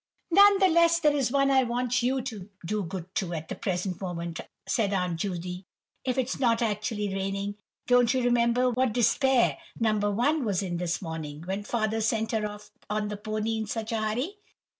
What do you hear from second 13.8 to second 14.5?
a hurry."